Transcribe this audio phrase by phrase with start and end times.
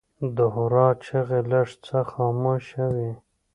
[0.35, 3.11] د هورا چیغې لږ څه خاموشه وې.